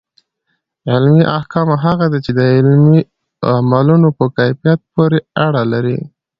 عملي 0.91 1.23
احکام 1.37 1.67
هغه 1.85 2.05
دي 2.11 2.19
چي 2.25 2.31
د 2.39 2.41
عملونو 3.69 4.09
په 4.17 4.25
کيفيت 4.37 4.79
پوري 4.93 5.19
اړه 5.45 5.61
لري. 5.73 5.97